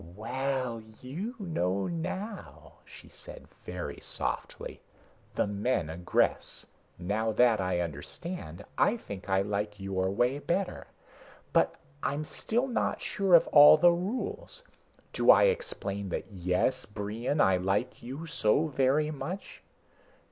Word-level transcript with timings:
"Well, 0.15 0.81
you 1.03 1.35
know 1.37 1.85
now," 1.85 2.79
she 2.85 3.07
said 3.07 3.47
very 3.63 3.99
softly. 3.99 4.81
"The 5.35 5.45
men 5.45 5.91
aggress. 5.91 6.65
Now 6.97 7.31
that 7.33 7.61
I 7.61 7.81
understand, 7.81 8.65
I 8.79 8.97
think 8.97 9.29
I 9.29 9.43
like 9.43 9.79
your 9.79 10.09
way 10.09 10.39
better. 10.39 10.87
But 11.53 11.75
I'm 12.01 12.23
still 12.23 12.65
not 12.65 12.99
sure 12.99 13.35
of 13.35 13.47
all 13.49 13.77
the 13.77 13.91
rules. 13.91 14.63
Do 15.13 15.29
I 15.29 15.43
explain 15.43 16.09
that 16.09 16.31
yes, 16.31 16.87
Brion, 16.87 17.39
I 17.39 17.57
like 17.57 18.01
you 18.01 18.25
so 18.25 18.65
very 18.65 19.11
much? 19.11 19.61